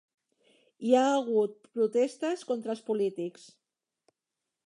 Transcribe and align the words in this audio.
Hi 0.87 0.95
ha 0.99 1.03
hagut 1.17 1.53
protestes 1.75 2.43
contra 2.53 2.73
els 2.77 2.83
polítics. 2.89 3.47